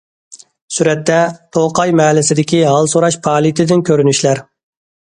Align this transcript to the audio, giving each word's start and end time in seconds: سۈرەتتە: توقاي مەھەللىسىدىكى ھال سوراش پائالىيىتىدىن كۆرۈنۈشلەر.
سۈرەتتە: 0.77 1.17
توقاي 1.57 1.95
مەھەللىسىدىكى 2.01 2.63
ھال 2.71 2.91
سوراش 2.95 3.21
پائالىيىتىدىن 3.29 3.87
كۆرۈنۈشلەر. 3.93 4.45